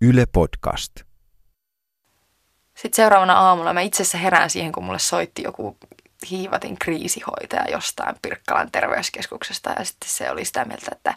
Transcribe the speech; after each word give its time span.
Yle 0.00 0.26
Podcast. 0.26 0.92
Sitten 2.74 2.96
seuraavana 2.96 3.38
aamulla 3.38 3.72
mä 3.72 3.80
itse 3.80 4.02
asiassa 4.02 4.18
herään 4.18 4.50
siihen, 4.50 4.72
kun 4.72 4.84
mulle 4.84 4.98
soitti 4.98 5.42
joku 5.42 5.76
hiivatin 6.30 6.78
kriisihoitaja 6.78 7.70
jostain 7.70 8.16
Pirkkalan 8.22 8.70
terveyskeskuksesta 8.72 9.70
ja 9.78 9.84
sitten 9.84 10.10
se 10.10 10.30
oli 10.30 10.44
sitä 10.44 10.64
mieltä, 10.64 10.90
että 10.92 11.14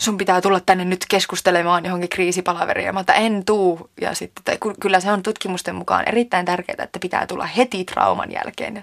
sun 0.00 0.18
pitää 0.18 0.40
tulla 0.40 0.60
tänne 0.60 0.84
nyt 0.84 1.04
keskustelemaan 1.08 1.84
johonkin 1.84 2.08
kriisipalaveriin. 2.08 2.86
Ja 2.86 2.92
mä 2.92 3.00
että 3.00 3.12
en 3.12 3.44
tuu. 3.44 3.90
Ja 4.00 4.14
sitten, 4.14 4.44
tai 4.44 4.58
kyllä 4.80 5.00
se 5.00 5.12
on 5.12 5.22
tutkimusten 5.22 5.74
mukaan 5.74 6.08
erittäin 6.08 6.46
tärkeää, 6.46 6.84
että 6.84 6.98
pitää 6.98 7.26
tulla 7.26 7.46
heti 7.46 7.84
trauman 7.84 8.32
jälkeen. 8.32 8.74
Ja 8.74 8.82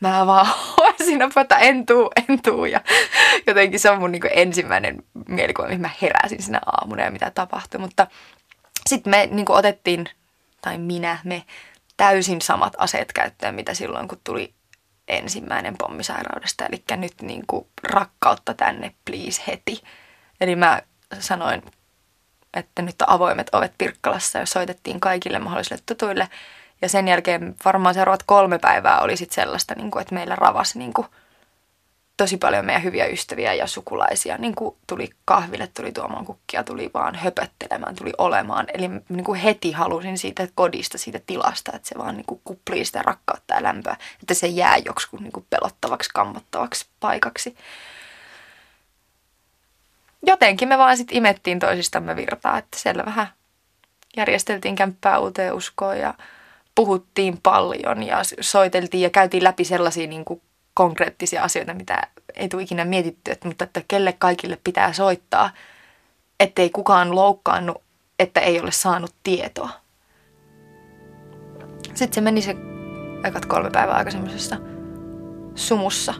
mä 0.00 0.26
vaan 0.26 0.46
siinä 1.06 1.28
että 1.40 1.58
en 1.58 1.86
tuu, 1.86 2.10
en 2.28 2.42
tuu. 2.42 2.64
Ja 2.64 2.80
jotenkin 3.46 3.80
se 3.80 3.90
on 3.90 3.98
mun 3.98 4.12
niin 4.12 4.22
ensimmäinen 4.30 5.02
mielikuva, 5.28 5.66
mihin 5.66 5.80
mä 5.80 5.90
heräsin 6.02 6.42
sinä 6.42 6.60
aamuna 6.66 7.02
ja 7.02 7.10
mitä 7.10 7.30
tapahtui. 7.34 7.80
Mutta 7.80 8.06
sitten 8.88 9.10
me 9.10 9.28
niin 9.30 9.50
otettiin, 9.50 10.08
tai 10.60 10.78
minä, 10.78 11.18
me 11.24 11.44
täysin 11.96 12.42
samat 12.42 12.72
aseet 12.78 13.12
käyttöön, 13.12 13.54
mitä 13.54 13.74
silloin, 13.74 14.08
kun 14.08 14.20
tuli 14.24 14.54
ensimmäinen 15.08 15.78
pommisairaudesta. 15.78 16.66
Eli 16.66 16.84
nyt 16.96 17.14
niin 17.22 17.44
kuin 17.46 17.66
rakkautta 17.82 18.54
tänne, 18.54 18.94
please, 19.04 19.42
heti. 19.46 19.82
Eli 20.40 20.56
mä 20.56 20.82
sanoin, 21.18 21.62
että 22.54 22.82
nyt 22.82 23.02
on 23.02 23.08
avoimet 23.08 23.54
ovet 23.54 23.72
Pirkkalassa 23.78 24.38
ja 24.38 24.46
soitettiin 24.46 25.00
kaikille 25.00 25.38
mahdollisille 25.38 25.82
tutuille. 25.86 26.28
Ja 26.82 26.88
sen 26.88 27.08
jälkeen 27.08 27.56
varmaan 27.64 27.94
seuraavat 27.94 28.22
kolme 28.22 28.58
päivää 28.58 29.00
oli 29.00 29.16
sitten 29.16 29.34
sellaista, 29.34 29.74
niin 29.74 29.90
kuin, 29.90 30.02
että 30.02 30.14
meillä 30.14 30.36
ravasi 30.36 30.78
niin 30.78 30.92
kuin, 30.92 31.06
tosi 32.22 32.36
paljon 32.36 32.64
meidän 32.64 32.82
hyviä 32.82 33.06
ystäviä 33.06 33.54
ja 33.54 33.66
sukulaisia. 33.66 34.38
Niin 34.38 34.54
kuin 34.54 34.76
tuli 34.86 35.10
kahville, 35.24 35.66
tuli 35.66 35.92
tuomaan 35.92 36.24
kukkia, 36.24 36.64
tuli 36.64 36.90
vaan 36.94 37.14
höpöttelemään, 37.14 37.94
tuli 37.94 38.12
olemaan. 38.18 38.66
Eli 38.74 38.88
niin 39.08 39.24
kuin 39.24 39.40
heti 39.40 39.72
halusin 39.72 40.18
siitä 40.18 40.48
kodista, 40.54 40.98
siitä 40.98 41.20
tilasta, 41.26 41.72
että 41.74 41.88
se 41.88 41.98
vaan 41.98 42.16
niin 42.16 42.26
kuin 42.26 42.40
kuplii 42.44 42.84
sitä 42.84 43.02
rakkautta 43.02 43.54
ja 43.54 43.62
lämpöä. 43.62 43.96
Että 44.20 44.34
se 44.34 44.46
jää 44.46 44.76
joksikin 44.76 45.22
niin 45.22 45.32
kuin 45.32 45.46
pelottavaksi, 45.50 46.10
kammottavaksi 46.14 46.86
paikaksi. 47.00 47.56
Jotenkin 50.26 50.68
me 50.68 50.78
vaan 50.78 50.96
sitten 50.96 51.16
imettiin 51.16 51.58
toisistamme 51.58 52.16
virtaa, 52.16 52.58
että 52.58 53.04
vähän 53.06 53.28
järjesteltiin 54.16 54.74
kämppää 54.76 55.18
uuteen 55.18 55.54
uskoon 55.54 55.98
ja 55.98 56.14
puhuttiin 56.74 57.38
paljon 57.42 58.02
ja 58.02 58.18
soiteltiin 58.40 59.02
ja 59.02 59.10
käytiin 59.10 59.44
läpi 59.44 59.64
sellaisia 59.64 60.06
niin 60.06 60.24
kuin 60.24 60.42
konkreettisia 60.74 61.42
asioita, 61.42 61.74
mitä 61.74 62.02
ei 62.34 62.48
tule 62.48 62.62
ikinä 62.62 62.84
mietitty, 62.84 63.30
että, 63.30 63.48
mutta 63.48 63.64
että 63.64 63.82
kelle 63.88 64.12
kaikille 64.12 64.58
pitää 64.64 64.92
soittaa, 64.92 65.50
ettei 66.40 66.70
kukaan 66.70 67.14
loukkaannut, 67.14 67.82
että 68.18 68.40
ei 68.40 68.60
ole 68.60 68.70
saanut 68.70 69.14
tietoa. 69.22 69.70
Sitten 71.94 72.12
se 72.12 72.20
meni 72.20 72.42
se 72.42 72.56
ekat 73.24 73.46
kolme 73.46 73.70
päivää 73.70 73.94
aika 73.94 74.10
semmoisessa 74.10 74.56
sumussa, 75.54 76.14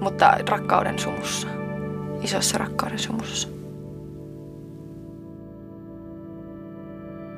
mutta 0.00 0.38
rakkauden 0.48 0.98
sumussa, 0.98 1.48
isossa 2.22 2.58
rakkauden 2.58 2.98
sumussa. 2.98 3.48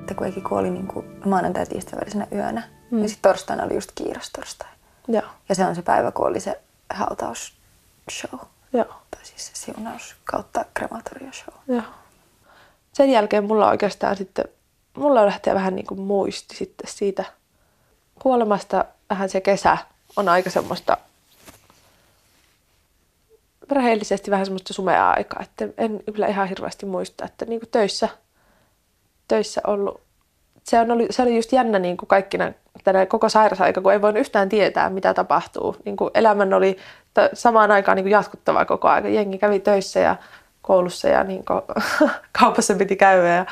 Että 0.00 0.14
kun 0.14 0.26
Eki 0.26 0.40
kuoli 0.40 0.70
niin 0.70 0.86
kuin 0.86 1.06
maanantai 1.24 1.66
tiistai 1.66 2.00
välisenä 2.00 2.26
yönä, 2.32 2.62
mm. 2.94 3.00
niin 3.00 3.08
sitten 3.08 3.30
torstaina 3.30 3.64
oli 3.64 3.74
just 3.74 3.92
kiirastorstai. 3.94 4.68
Joo. 5.08 5.22
Ja 5.48 5.54
se 5.54 5.64
on 5.64 5.74
se 5.74 5.82
päivä, 5.82 6.12
kun 6.12 6.26
oli 6.26 6.40
se 6.40 6.60
hautausshow. 6.90 8.40
Joo. 8.72 8.84
Tai 9.10 9.24
siis 9.24 9.46
se 9.46 9.52
siunaus 9.54 10.14
kautta 10.24 10.64
krematorio-show. 10.74 11.54
Joo. 11.68 11.82
Sen 12.92 13.10
jälkeen 13.10 13.44
mulla 13.44 13.68
oikeastaan 13.68 14.16
sitten, 14.16 14.44
mulla 14.96 15.26
lähtee 15.26 15.54
vähän 15.54 15.76
niin 15.76 15.86
kuin 15.86 16.00
muisti 16.00 16.56
sitten 16.56 16.90
siitä 16.90 17.24
kuolemasta. 18.22 18.84
Vähän 19.10 19.28
se 19.28 19.40
kesä 19.40 19.78
on 20.16 20.28
aika 20.28 20.50
semmoista 20.50 20.96
rehellisesti 23.70 24.30
vähän 24.30 24.46
semmoista 24.46 24.72
sumeaa 24.72 25.10
aikaa, 25.12 25.42
että 25.42 25.68
en 25.78 26.00
kyllä 26.14 26.26
ihan 26.26 26.48
hirveästi 26.48 26.86
muista, 26.86 27.24
että 27.24 27.44
niin 27.44 27.60
kuin 27.60 27.70
töissä, 27.70 28.08
töissä 29.28 29.60
ollut 29.66 30.00
se, 30.64 30.80
on 30.80 30.90
oli, 30.90 31.06
se 31.10 31.22
oli 31.22 31.36
just 31.36 31.52
jännä 31.52 31.78
niin 31.78 31.96
kuin 31.96 32.08
kaikkina 32.08 32.52
tänä 32.84 33.06
koko 33.06 33.28
sairausaika, 33.28 33.80
kun 33.80 33.92
ei 33.92 34.02
voinut 34.02 34.20
yhtään 34.20 34.48
tietää, 34.48 34.90
mitä 34.90 35.14
tapahtuu. 35.14 35.76
Niin 35.84 35.96
kuin 35.96 36.10
elämän 36.14 36.54
oli 36.54 36.76
t- 37.14 37.34
samaan 37.34 37.70
aikaan 37.70 37.96
niin 37.96 38.04
kuin 38.04 38.12
jatkuttava 38.12 38.64
koko 38.64 38.88
ajan. 38.88 39.14
Jengi 39.14 39.38
kävi 39.38 39.60
töissä 39.60 40.00
ja 40.00 40.16
koulussa 40.62 41.08
ja 41.08 41.24
niin 41.24 41.44
kuin, 41.44 41.62
kaupassa 42.40 42.74
piti 42.74 42.96
käydä 42.96 43.28
ja 43.28 43.46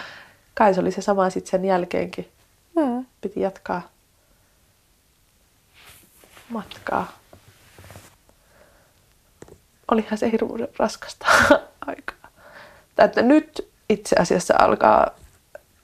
kai 0.55 0.75
se 0.75 0.81
oli 0.81 0.91
se 0.91 1.03
sama 1.03 1.31
sitten 1.31 1.51
sen 1.51 1.65
jälkeenkin. 1.65 2.29
Mm. 2.77 3.07
Piti 3.21 3.41
jatkaa 3.41 3.93
matkaa. 6.53 7.13
Olihan 9.91 10.19
se 10.19 10.33
hirveän 10.33 10.69
raskasta 10.79 11.27
aikaa. 11.87 12.29
Että 12.99 13.23
nyt 13.23 13.69
itse 13.89 14.17
asiassa 14.19 14.55
alkaa 14.59 15.11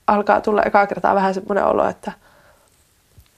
alkaa 0.09 0.41
tulla 0.41 0.63
ekaa 0.63 0.87
kertaa 0.87 1.15
vähän 1.15 1.33
semmoinen 1.33 1.65
olo, 1.65 1.87
että, 1.87 2.11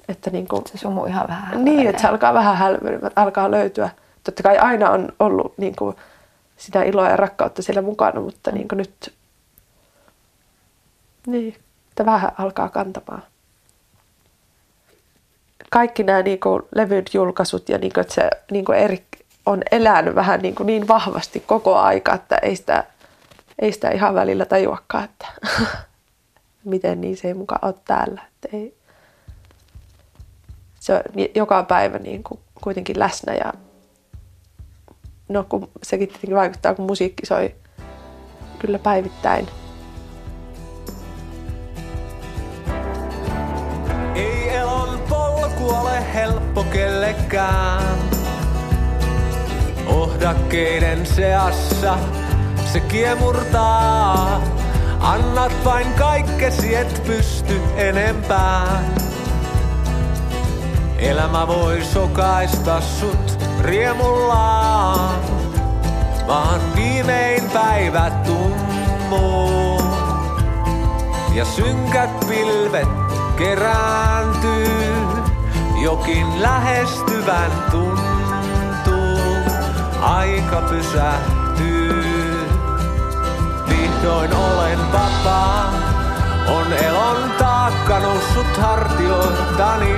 että 0.10 0.30
niin 0.30 0.48
kuin, 0.48 0.64
se 0.66 0.78
sumu 0.78 1.06
ihan 1.06 1.28
vähän 1.28 1.44
hälvelee. 1.44 1.64
Niin, 1.64 1.88
että 1.88 2.02
se 2.02 2.08
alkaa 2.08 2.34
vähän 2.34 2.58
hälvelemään, 2.58 3.12
alkaa 3.16 3.52
löytyä. 3.52 3.90
Totta 4.24 4.44
kai 4.44 4.58
aina 4.58 4.90
on 4.90 5.10
ollut 5.20 5.58
niin 5.58 5.76
kuin, 5.76 5.96
sitä 6.58 6.84
iloa 6.84 7.10
ja 7.10 7.18
rakkautta 7.18 7.62
siellä 7.62 7.82
mukana, 7.82 8.22
mutta 8.22 8.52
niin 8.52 8.68
kuin 8.68 8.78
nyt 8.78 9.14
niin, 11.28 11.56
että 11.90 12.06
vähän 12.06 12.32
alkaa 12.38 12.70
kantamaan. 12.70 13.24
Kaikki 15.70 16.04
nämä 16.04 16.22
niin 16.22 16.40
kuin, 16.40 16.64
levyt, 16.76 17.14
julkaisut 17.14 17.70
ja 17.70 17.78
niin 17.78 17.94
kuin, 17.94 18.02
että 18.02 18.14
se 18.14 18.30
niin 18.52 18.66
kuin 18.66 18.78
Erik 18.78 19.04
on 19.46 19.62
elänyt 19.72 20.16
vähän 20.16 20.40
niin, 20.42 20.56
kuin, 20.56 20.68
niin 20.68 20.88
vahvasti 20.88 21.40
koko 21.40 21.76
aika, 21.76 22.14
että 22.14 22.36
ei 22.36 22.56
sitä, 22.56 22.84
ei 23.60 23.72
sitä 23.72 23.90
ihan 23.90 24.16
välillä 24.16 24.46
tajuakaan, 24.46 25.04
että 25.04 25.28
miten 26.66 27.02
niin 27.02 27.18
se 27.18 27.28
ei 27.28 27.34
mukaan 27.34 27.66
ole 27.66 27.76
täällä. 27.86 28.22
Että 28.28 28.58
ei, 28.58 28.78
se 30.80 30.94
on 30.94 31.02
joka 31.36 31.64
päivä 31.64 31.98
niin 31.98 32.24
kuin 32.24 32.40
kuitenkin 32.62 33.00
läsnä 33.00 33.34
ja 33.34 33.54
no 35.30 35.46
kun 35.50 35.70
sekin 35.84 36.08
tietenkin 36.08 36.36
vaikuttaa, 36.36 36.76
kun 36.76 36.86
musiikki 36.86 37.26
soi 37.26 37.56
kyllä 38.60 38.80
päivittäin. 38.80 39.48
Ei 44.16 44.50
elon 44.50 45.00
polku 45.10 45.70
ole 45.70 46.14
helppo 46.14 46.64
kellekään. 46.64 47.98
Ohdakkeiden 49.88 51.06
seassa 51.06 51.98
se 52.74 52.80
kiemurtaa 52.80 54.42
Annat 55.02 55.66
vain 55.66 55.94
kaikkesi, 55.94 56.76
et 56.76 57.04
pysty 57.08 57.62
enempään. 57.76 58.86
Elämä 60.98 61.48
voi 61.48 61.84
sokaista 61.84 62.82
sut 62.82 63.40
riemullaan, 63.62 65.20
vaan 66.28 66.62
viimein 66.76 67.50
päivä 67.50 68.12
tummuu. 68.26 69.82
Ja 71.34 71.46
synkät 71.46 72.20
pilvet 72.20 72.90
kerääntyy, 73.38 74.96
jokin 75.84 76.42
lähestyvän 76.42 77.52
tuntuu. 77.72 78.02
Aika 80.02 80.62
pysähtyy 80.70 81.41
vihdoin 84.02 84.34
olen 84.34 84.80
vapaa. 84.92 85.74
On 86.48 86.74
elon 86.74 87.32
taakka 87.38 88.00
noussut 88.00 88.58
hartioiltani. 88.58 89.96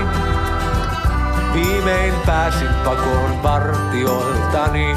Viimein 1.53 2.13
pääsin 2.25 2.69
pakoon 2.85 3.39
partioiltani. 3.41 4.95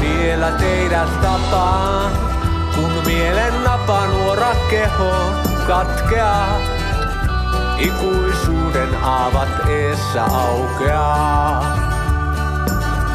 Vielä 0.00 0.50
teidät 0.50 1.20
tapaan, 1.22 2.12
kun 2.74 2.92
mielen 3.06 3.64
napanuora 3.64 4.54
keho 4.70 5.12
katkeaa. 5.66 6.58
Ikuisuuden 7.78 9.04
aavat 9.04 9.68
eessä 9.68 10.24
aukeaa. 10.24 11.64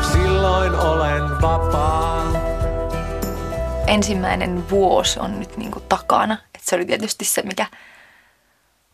Silloin 0.01 0.75
olen 0.75 1.20
ensimmäinen 3.91 4.69
vuosi 4.69 5.19
on 5.19 5.39
nyt 5.39 5.57
niin 5.57 5.71
kuin 5.71 5.85
takana. 5.89 6.37
Et 6.55 6.61
se 6.63 6.75
oli 6.75 6.85
tietysti 6.85 7.25
se, 7.25 7.41
mikä 7.41 7.65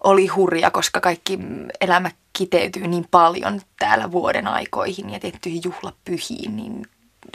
oli 0.04 0.28
hurja, 0.28 0.72
koska 0.72 1.02
kaikki 1.02 1.40
elämä 1.82 2.12
kiteytyy 2.34 2.88
niin 2.88 3.08
paljon 3.12 3.62
täällä 3.80 4.12
vuoden 4.12 4.48
aikoihin 4.48 5.10
ja 5.10 5.20
tiettyihin 5.20 5.62
juhlapyhiin, 5.64 6.56
niin 6.56 6.86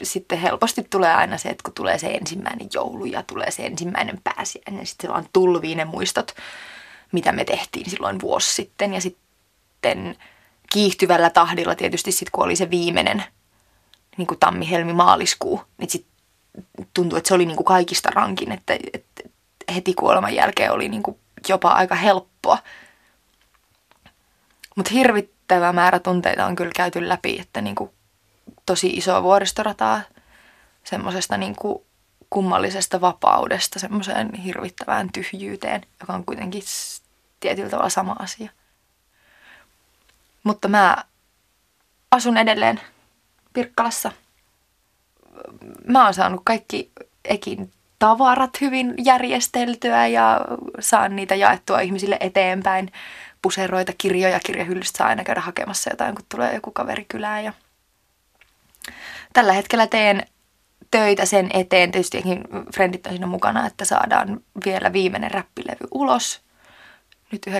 sitten 0.03 0.39
helposti 0.39 0.87
tulee 0.91 1.15
aina 1.15 1.39
se, 1.39 1.49
että 1.49 1.63
kun 1.65 1.75
tulee 1.75 1.99
se 1.99 2.07
ensimmäinen 2.07 2.69
joulu 2.75 3.05
ja 3.05 3.23
tulee 3.23 3.51
se 3.51 3.67
ensimmäinen 3.67 4.21
pääsiäinen, 4.25 4.79
niin 4.79 4.87
sitten 4.87 5.11
on 5.11 5.25
tulviin 5.33 5.79
ne 5.79 5.85
muistot, 5.85 6.35
mitä 7.13 7.33
me 7.33 7.45
tehtiin 7.45 7.91
silloin 7.91 8.21
vuosi 8.21 8.55
sitten. 8.55 8.95
Ja 8.95 9.01
sitten 9.01 10.17
kiihtyvällä 10.73 11.31
tahdilla 11.31 11.75
tietysti 11.75 12.13
sitten, 12.13 12.33
kun 12.33 12.45
oli 12.45 12.57
se 12.57 12.71
viimeinen 12.71 13.25
niin 14.17 14.27
kuin 14.27 14.41
tammi, 14.41 14.71
helmi, 14.71 14.93
maaliskuu, 14.93 15.63
niin 15.79 15.91
sitten 15.91 16.12
tuntui, 16.95 17.17
että 17.19 17.29
se 17.29 17.35
oli 17.35 17.47
niin 17.47 17.57
kuin 17.57 17.65
kaikista 17.65 18.11
rankin, 18.11 18.53
että, 18.53 18.77
että 18.93 19.23
heti 19.75 19.95
kuoleman 19.95 20.35
jälkeen 20.35 20.73
oli 20.73 20.89
niin 20.89 21.03
kuin 21.03 21.19
jopa 21.49 21.71
aika 21.71 21.95
helppoa. 21.95 22.59
Mutta 24.77 24.91
hirvittävä 24.91 25.73
määrä 25.73 25.99
tunteita 25.99 26.47
on 26.47 26.57
kyllä 26.57 26.73
käyty 26.77 27.09
läpi, 27.09 27.39
että 27.41 27.61
niin 27.61 27.75
kuin 27.75 27.91
tosi 28.67 28.89
isoa 28.89 29.23
vuoristorataa 29.23 30.01
semmoisesta 30.85 31.37
niin 31.37 31.57
kuin 31.57 31.85
kummallisesta 32.31 33.01
vapaudesta 33.01 33.79
semmoiseen 33.79 34.35
hirvittävään 34.35 35.13
tyhjyyteen, 35.13 35.83
joka 36.01 36.13
on 36.13 36.25
kuitenkin 36.25 36.63
tietyllä 37.41 37.71
tavalla 37.71 37.89
sama 37.89 38.17
asia. 38.19 38.51
Mutta 40.43 40.69
mä 40.69 40.97
asun 42.11 42.37
edelleen 42.37 42.81
Pirkkalassa. 43.53 44.13
Mä 45.87 46.05
oon 46.05 46.15
saanut 46.15 46.41
kaikki 46.45 46.91
ekin 47.25 47.73
tavarat 47.99 48.61
hyvin 48.61 48.95
järjesteltyä 49.05 50.07
ja 50.07 50.41
saan 50.81 51.17
niitä 51.17 51.35
jaettua 51.35 51.81
ihmisille 51.81 52.17
eteenpäin. 52.21 52.93
Puseroita, 53.43 53.93
kirjoja, 53.99 54.41
kirjahyllystä 54.41 54.99
saa 54.99 55.07
aina 55.07 55.25
käydä 55.25 55.41
hakemassa 55.41 55.91
jotain, 55.91 56.15
kun 56.15 56.25
tulee 56.29 56.55
joku 56.55 56.71
kaveri 56.71 57.05
kylään. 57.09 57.45
Ja 57.45 57.53
tällä 59.33 59.53
hetkellä 59.53 59.87
teen 59.87 60.27
töitä 60.91 61.27
sen 61.27 61.51
eteen. 61.55 61.93
Tietysti 61.93 62.23
frendit 62.75 63.07
on 63.07 63.13
siinä 63.13 63.27
mukana, 63.27 63.67
että 63.67 63.85
saadaan 63.85 64.41
vielä 64.65 64.93
viimeinen 64.93 65.31
räppilevy 65.31 65.87
ulos. 65.91 66.41
Nyt 67.33 67.47
9.9. 67.47 67.55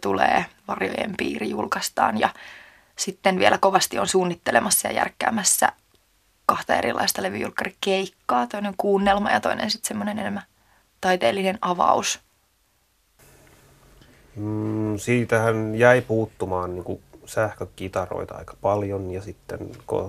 tulee 0.00 0.46
Varjojen 0.68 1.14
piiri 1.16 1.50
julkaistaan 1.50 2.20
ja 2.20 2.28
sitten 2.96 3.38
vielä 3.38 3.58
kovasti 3.58 3.98
on 3.98 4.08
suunnittelemassa 4.08 4.88
ja 4.88 4.94
järkkäämässä 4.94 5.72
kahta 6.50 6.74
erilaista 6.74 7.22
levyjulkkarikeikkaa. 7.22 8.46
Toinen 8.46 8.74
kuunnelma 8.76 9.30
ja 9.30 9.40
toinen 9.40 9.70
sitten 9.70 9.88
semmoinen 9.88 10.18
enemmän 10.18 10.42
taiteellinen 11.00 11.58
avaus. 11.60 12.20
Mm, 14.36 14.98
siitähän 14.98 15.74
jäi 15.74 16.00
puuttumaan 16.00 16.74
niin 16.74 16.84
kuin 16.84 17.02
sähkökitaroita 17.26 18.34
aika 18.34 18.56
paljon 18.60 19.10
ja 19.10 19.22
sitten 19.22 19.58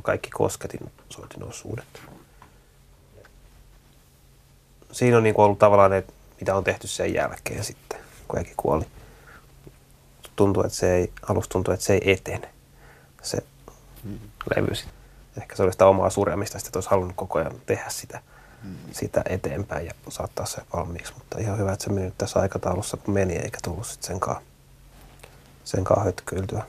kaikki 0.04 0.30
kosketin 0.30 0.92
soitinosuudet. 1.10 2.02
Siinä 4.92 5.18
on 5.18 5.24
niin 5.24 5.36
kuin 5.36 5.46
ollut 5.46 5.60
tavallaan 5.60 5.92
ne, 5.92 6.04
mitä 6.40 6.56
on 6.56 6.64
tehty 6.64 6.88
sen 6.88 7.14
jälkeen 7.14 7.64
sitten, 7.64 8.00
kun 8.28 8.38
äiti 8.40 8.54
kuoli. 8.58 8.86
Tuntuu, 10.36 10.64
että 10.64 10.78
se 10.78 10.96
ei, 10.96 11.12
alusta 11.30 11.52
tuntuu, 11.52 11.74
että 11.74 11.86
se 11.86 11.94
ei 11.94 12.12
etene, 12.12 12.50
se 13.22 13.44
mm. 14.04 14.20
levy 14.56 14.76
sitten 14.76 15.01
ehkä 15.38 15.56
se 15.56 15.64
oli 15.64 15.72
sitä 15.72 15.86
omaa 15.86 16.10
suremista, 16.10 16.58
että 16.58 16.78
olisi 16.78 16.90
halunnut 16.90 17.16
koko 17.16 17.40
ajan 17.40 17.54
tehdä 17.66 17.90
sitä, 17.90 18.22
mm. 18.64 18.76
sitä 18.92 19.22
eteenpäin 19.30 19.86
ja 19.86 19.94
saattaa 20.10 20.46
se 20.46 20.62
valmiiksi. 20.74 21.14
Mutta 21.14 21.40
ihan 21.40 21.58
hyvä, 21.58 21.72
että 21.72 21.84
se 21.84 21.92
meni 21.92 22.14
tässä 22.18 22.40
aikataulussa, 22.40 22.98
kun 22.98 23.14
meni, 23.14 23.36
eikä 23.36 23.58
tullut 23.64 23.86
sitten 23.86 24.08
senkaan, 24.08 24.42
senkaan 25.64 26.06
hötkyiltyä. 26.06 26.64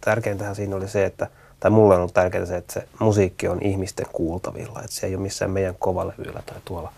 Tärkeintähän 0.00 0.56
siinä 0.56 0.76
oli 0.76 0.88
se, 0.88 1.04
että, 1.04 1.28
tai 1.60 1.70
mulle 1.70 1.94
on 1.94 2.00
ollut 2.00 2.14
tärkeintä 2.14 2.48
se, 2.48 2.56
että 2.56 2.72
se 2.72 2.88
musiikki 2.98 3.48
on 3.48 3.62
ihmisten 3.62 4.06
kuultavilla, 4.12 4.82
että 4.82 4.96
se 4.96 5.06
ei 5.06 5.14
ole 5.14 5.22
missään 5.22 5.50
meidän 5.50 5.76
kovalevyillä 5.78 6.42
tai 6.46 6.60
tuolla, 6.64 6.92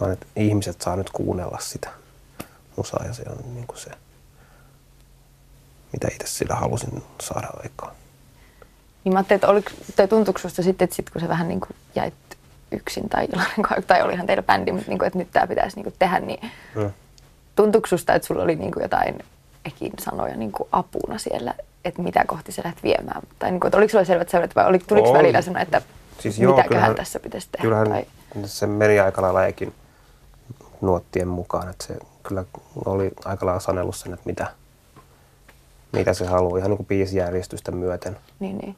vaan 0.00 0.12
että 0.12 0.26
ihmiset 0.36 0.80
saa 0.80 0.96
nyt 0.96 1.10
kuunnella 1.10 1.58
sitä 1.60 1.90
musaa 2.76 3.04
ja 3.06 3.12
se 3.12 3.22
on 3.30 3.54
niin 3.54 3.66
kuin 3.66 3.78
se, 3.78 3.90
mitä 5.92 6.08
itse 6.12 6.26
sillä 6.26 6.54
halusin 6.54 7.02
saada 7.20 7.48
aikaan. 7.62 7.94
Niin 9.04 9.12
mä 9.12 9.18
ajattelin, 9.18 9.36
että 9.36 9.48
oliko, 9.48 9.70
tai 9.96 10.08
tuntuuko 10.08 10.38
susta 10.38 10.62
sitten, 10.62 10.84
että 10.84 10.96
sit 10.96 11.10
kun 11.10 11.20
sä 11.20 11.28
vähän 11.28 11.48
niin 11.48 11.60
kuin 11.60 11.76
jäit 11.94 12.14
yksin 12.72 13.08
tai 13.08 13.28
jollain, 13.32 13.84
tai 13.86 14.02
olihan 14.02 14.26
teillä 14.26 14.42
bändi, 14.42 14.72
mutta 14.72 14.88
niin 14.88 14.98
kuin, 14.98 15.06
että 15.06 15.18
nyt 15.18 15.30
tämä 15.32 15.46
pitäisi 15.46 15.76
niin 15.76 15.84
kuin 15.84 15.94
tehdä, 15.98 16.20
niin 16.20 16.50
mm. 16.74 16.90
tuntuuko 17.56 17.86
susta, 17.86 18.14
että 18.14 18.26
sulla 18.26 18.42
oli 18.42 18.56
niin 18.56 18.72
kuin 18.72 18.82
jotain 18.82 19.18
ekin 19.64 19.92
sanoja 20.00 20.36
niin 20.36 20.52
kuin 20.52 20.68
apuna 20.72 21.18
siellä, 21.18 21.54
että 21.84 22.02
mitä 22.02 22.24
kohti 22.26 22.52
sä 22.52 22.62
lähdet 22.64 22.82
viemään? 22.82 23.22
Tai 23.38 23.50
niin 23.50 23.60
kuin, 23.60 23.68
että 23.68 23.78
oliko 23.78 23.90
sulla 23.90 24.04
selvät 24.04 24.28
sävelet 24.28 24.56
vai 24.56 24.66
oliko, 24.66 24.84
tuliko 24.88 25.10
oli. 25.10 25.18
välillä 25.18 25.42
sellainen, 25.42 25.62
että 25.62 25.82
siis 26.18 26.38
joo, 26.38 26.52
mitäköhän 26.52 26.68
kyllähän, 26.68 26.94
tässä 26.94 27.20
pitäisi 27.20 27.48
tehdä? 27.52 27.62
Kyllähän 27.62 27.88
tai? 27.88 28.06
se 28.44 28.66
meni 28.66 29.00
aika 29.00 29.22
lailla 29.22 29.46
ekin 29.46 29.74
nuottien 30.80 31.28
mukaan, 31.28 31.70
että 31.70 31.86
se 31.86 31.96
kyllä 32.22 32.44
oli 32.84 33.10
aika 33.24 33.46
lailla 33.46 33.60
sanellut 33.60 33.96
sen, 33.96 34.12
että 34.12 34.26
mitä, 34.26 34.46
mitä 35.92 36.14
se 36.14 36.26
haluaa, 36.26 36.58
ihan 36.58 36.70
niin 36.70 36.76
kuin 36.76 36.86
biisijärjestystä 36.86 37.72
myöten. 37.72 38.16
Niin, 38.40 38.58
niin 38.58 38.76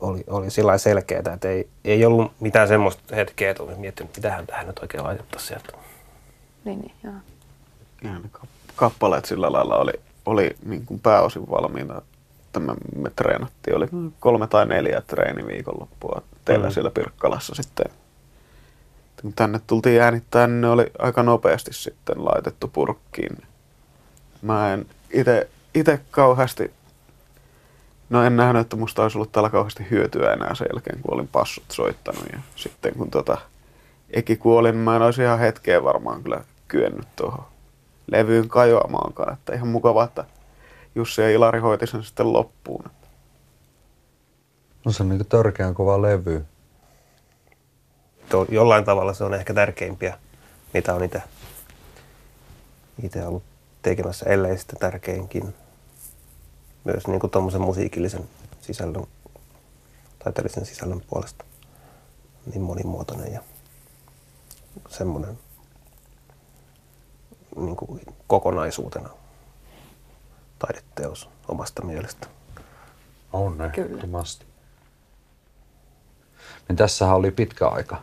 oli, 0.00 0.24
oli 0.26 0.50
sillä 0.50 0.78
selkeää, 0.78 1.32
että 1.34 1.48
ei, 1.48 1.68
ei 1.84 2.04
ollut 2.04 2.32
mitään 2.40 2.68
semmoista 2.68 3.16
hetkeä, 3.16 3.50
että 3.50 3.62
olisin 3.62 3.80
miettinyt, 3.80 4.16
mitähän 4.16 4.46
tähän 4.46 4.66
nyt 4.66 4.78
oikein 4.78 5.04
laitettaisiin 5.04 5.48
sieltä. 5.48 5.78
Niin, 6.64 6.80
niin, 6.80 6.94
joo. 7.04 7.14
Ja 8.04 8.18
ne 8.18 8.28
kappaleet 8.76 9.24
sillä 9.24 9.52
lailla 9.52 9.76
oli, 9.76 9.92
oli 10.26 10.56
niin 10.64 10.86
kuin 10.86 11.00
pääosin 11.00 11.50
valmiina. 11.50 12.02
Tämä 12.52 12.74
me 12.96 13.10
treenattiin, 13.16 13.76
oli 13.76 13.86
kolme 14.20 14.46
tai 14.46 14.66
neljä 14.66 15.02
treeniviikonloppua 15.06 16.22
teillä 16.44 16.66
mm. 16.66 16.72
siellä 16.72 16.90
Pirkkalassa 16.90 17.54
sitten. 17.54 17.86
Kun 19.22 19.32
tänne 19.32 19.60
tultiin 19.66 20.02
äänittää, 20.02 20.46
niin 20.46 20.60
ne 20.60 20.68
oli 20.68 20.86
aika 20.98 21.22
nopeasti 21.22 21.72
sitten 21.72 22.24
laitettu 22.24 22.68
purkkiin. 22.68 23.38
Mä 24.42 24.72
en 24.72 24.86
itse 25.74 26.00
kauheasti 26.10 26.70
No 28.10 28.24
en 28.24 28.36
nähnyt, 28.36 28.60
että 28.60 28.76
musta 28.76 29.02
olisi 29.02 29.18
ollut 29.18 29.32
tällä 29.32 29.50
kauheasti 29.50 29.86
hyötyä 29.90 30.32
enää 30.32 30.54
sen 30.54 30.66
jälkeen, 30.72 31.02
kun 31.02 31.14
olin 31.14 31.28
passut 31.28 31.64
soittanut. 31.68 32.24
Ja 32.32 32.38
sitten 32.56 32.94
kun 32.94 33.10
tota, 33.10 33.38
Eki 34.10 34.36
kuoli, 34.36 34.72
niin 34.72 34.80
mä 34.80 34.96
en 34.96 35.02
olisi 35.02 35.22
ihan 35.22 35.38
hetkeä 35.38 35.84
varmaan 35.84 36.22
kyllä 36.22 36.44
kyennyt 36.68 37.06
tuohon 37.16 37.44
levyyn 38.06 38.48
kajoamaankaan. 38.48 39.32
Että 39.32 39.54
ihan 39.54 39.68
mukava, 39.68 40.04
että 40.04 40.24
Jussi 40.94 41.22
ja 41.22 41.30
Ilari 41.30 41.60
hoiti 41.60 41.86
sen 41.86 42.04
sitten 42.04 42.32
loppuun. 42.32 42.84
No 44.84 44.92
se 44.92 45.02
on 45.02 45.08
niin 45.08 45.26
törkeän 45.26 45.74
kova 45.74 46.02
levy. 46.02 46.44
Tuo, 48.28 48.46
jollain 48.48 48.84
tavalla 48.84 49.12
se 49.12 49.24
on 49.24 49.34
ehkä 49.34 49.54
tärkeimpiä, 49.54 50.18
mitä 50.74 50.94
on 50.94 51.04
itse, 51.04 51.22
itse 53.02 53.26
ollut 53.26 53.42
tekemässä, 53.82 54.26
ellei 54.28 54.58
sitten 54.58 54.78
tärkeinkin 54.78 55.54
myös 56.86 57.06
niin 57.06 57.20
kuin 57.20 57.30
tuommoisen 57.30 57.60
musiikillisen 57.60 58.28
sisällön, 58.60 59.06
taiteellisen 60.18 60.66
sisällön 60.66 61.02
puolesta 61.10 61.44
niin 62.46 62.62
monimuotoinen 62.62 63.32
ja 63.32 63.40
semmoinen 64.88 65.38
niin 67.56 67.76
kuin 67.76 68.00
kokonaisuutena 68.26 69.08
taideteos 70.58 71.28
omasta 71.48 71.84
mielestä. 71.84 72.26
On 73.32 73.58
ehdottomasti. 73.62 74.46
Niin 76.68 76.76
tässähän 76.76 77.16
oli 77.16 77.30
pitkä 77.30 77.68
aika 77.68 78.02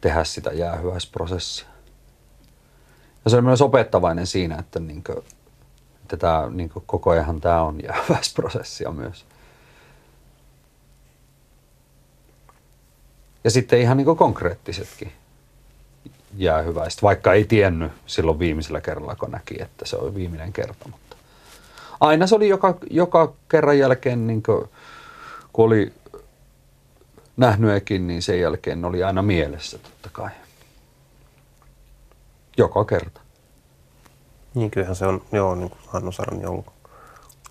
tehdä 0.00 0.24
sitä 0.24 0.50
jäähyväisprosessia. 0.50 1.66
Ja 3.24 3.30
se 3.30 3.36
oli 3.36 3.42
myös 3.42 3.62
opettavainen 3.62 4.26
siinä, 4.26 4.58
että 4.58 4.80
niin 4.80 5.04
että 6.04 6.16
tämä, 6.16 6.48
niin 6.50 6.70
koko 6.86 7.10
ajan 7.10 7.40
tämä 7.40 7.62
on 7.62 7.80
jääväisprosessia 7.82 8.90
myös. 9.02 9.24
Ja 13.44 13.50
sitten 13.50 13.80
ihan 13.80 13.96
niin 13.96 14.16
konkreettisetkin 14.16 15.12
jäähyväiset, 16.36 17.02
vaikka 17.02 17.32
ei 17.32 17.44
tiennyt 17.44 17.92
silloin 18.06 18.38
viimeisellä 18.38 18.80
kerralla, 18.80 19.16
kun 19.16 19.30
näki, 19.30 19.62
että 19.62 19.86
se 19.86 19.96
oli 19.96 20.14
viimeinen 20.14 20.52
kerta. 20.52 20.88
Mutta 20.90 21.16
aina 22.00 22.26
se 22.26 22.34
oli 22.34 22.48
joka, 22.48 22.78
joka 22.90 23.32
kerran 23.48 23.78
jälkeen, 23.78 24.26
niin 24.26 24.42
kuin, 24.42 24.68
kun 25.52 25.64
oli 25.64 25.92
nähnyt 27.36 27.90
niin 27.90 28.22
sen 28.22 28.40
jälkeen 28.40 28.84
oli 28.84 29.04
aina 29.04 29.22
mielessä 29.22 29.78
totta 29.78 30.08
kai. 30.12 30.30
Joka 32.56 32.84
kerta. 32.84 33.23
Niin 34.54 34.70
kyllähän 34.70 34.96
se 34.96 35.06
on, 35.06 35.22
joo, 35.32 35.54
niin 35.54 35.70
kuin 35.70 35.80
Hannu 35.86 36.12
sanoi, 36.12 36.36
niin 36.36 36.48
ollut, 36.48 36.66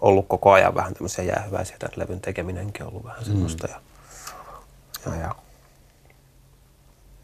ollut 0.02 0.28
koko 0.28 0.52
ajan 0.52 0.76
vähän 0.76 0.94
tämmöisiä 0.94 1.24
jäähyväisiä. 1.24 1.78
Tämän 1.80 1.94
levyn 1.96 2.22
tekeminenkin 2.22 2.84
on 2.84 2.90
ollut 2.90 3.04
vähän 3.04 3.26
semmoista. 3.26 3.68
Mm. 3.68 3.74
Ja, 3.74 3.82
ja, 5.06 5.22
ja, 5.22 5.36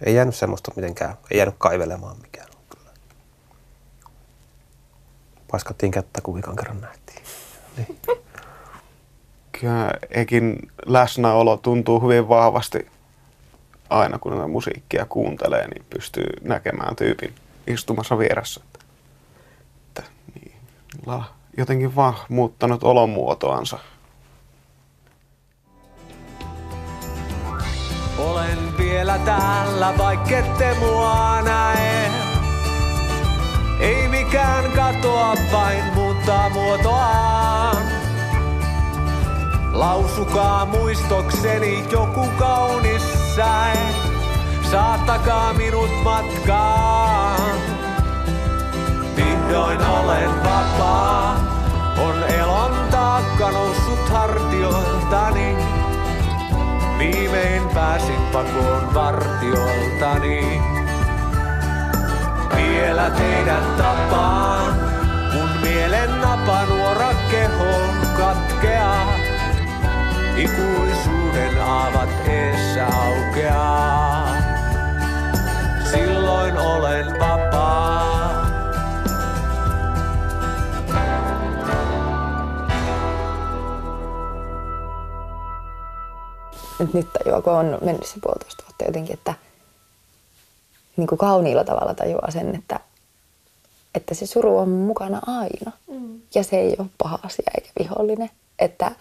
ei 0.01 0.15
jäänyt 0.15 0.35
semmoista 0.35 0.71
mitenkään, 0.75 1.17
ei 1.31 1.37
jäänyt 1.37 1.55
kaivelemaan 1.57 2.17
mikään. 2.21 2.47
Kyllä. 2.69 2.91
Paiskattiin 5.51 5.91
kättä, 5.91 6.21
kun 6.21 6.35
vikan 6.35 6.55
kerran 6.55 6.81
nähtiin. 6.81 7.23
Niin. 7.77 7.99
kyllä 9.59 9.91
Ekin 10.09 10.71
läsnäolo 10.85 11.57
tuntuu 11.57 11.99
hyvin 12.01 12.29
vahvasti 12.29 12.87
aina 13.89 14.19
kun 14.19 14.51
musiikkia 14.51 15.05
kuuntelee, 15.05 15.67
niin 15.67 15.85
pystyy 15.89 16.27
näkemään 16.41 16.95
tyypin 16.95 17.35
istumassa 17.67 18.17
vieressä. 18.17 18.61
Että 18.65 18.78
la, 21.05 21.23
jotenkin 21.57 21.95
vaan 21.95 22.13
muuttanut 22.29 22.83
olomuotoansa. 22.83 23.79
Olen 28.17 28.77
vielä 28.77 29.19
täällä, 29.19 29.93
vaikkette 29.97 30.75
mua 30.79 31.41
näe. 31.41 32.11
Ei 33.79 34.07
mikään 34.07 34.71
katoa, 34.71 35.33
vain 35.51 35.83
muuttaa 35.95 36.49
muotoaan. 36.49 37.77
Lausukaa 39.71 40.65
muistokseni 40.65 41.85
joku 41.91 42.27
kaunis 42.39 43.35
säe. 43.35 43.77
Saattakaa 44.71 45.53
minut 45.53 46.03
matkaan. 46.03 47.59
Vihdoin 49.15 49.79
noussut 53.51 54.09
hartioiltani. 54.09 55.57
Viimein 56.97 57.69
pääsin 57.73 58.21
pakoon 58.33 58.93
vartioltani. 58.93 60.61
Vielä 62.55 63.09
teidän 63.09 63.63
tapaan, 63.77 64.73
kun 65.31 65.49
mielen 65.61 66.21
napanuora 66.21 67.09
kehoon 67.31 67.95
katkeaa. 68.17 69.13
Ikuisuuden 70.37 71.61
aavat 71.61 72.09
eessä 72.27 72.87
aukeaa. 72.87 74.27
Silloin 75.91 76.57
olen 76.57 77.19
vapaa. 77.19 78.48
Nyt, 86.79 86.93
nyt 86.93 87.07
tajua, 87.13 87.41
kun 87.41 87.53
on 87.53 87.77
mennyt 87.81 88.05
se 88.05 88.15
puolitoista 88.21 88.63
vuotta 88.63 88.85
jotenkin, 88.85 89.13
että 89.13 89.33
niin 90.97 91.07
kuin 91.07 91.19
kauniilla 91.19 91.63
tavalla 91.63 91.93
tajuaa 91.93 92.31
sen, 92.31 92.55
että, 92.55 92.79
että 93.95 94.13
se 94.13 94.25
suru 94.25 94.57
on 94.57 94.69
mukana 94.69 95.21
aina. 95.27 95.71
Mm. 95.87 96.21
Ja 96.35 96.43
se 96.43 96.59
ei 96.59 96.75
ole 96.79 96.87
paha 96.97 97.19
asia 97.23 97.51
eikä 97.57 97.69
vihollinen. 97.79 98.29
Että, 98.59 98.91